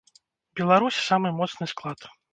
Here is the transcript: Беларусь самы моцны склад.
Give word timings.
Беларусь 0.61 1.03
самы 1.09 1.33
моцны 1.41 1.65
склад. 1.75 2.13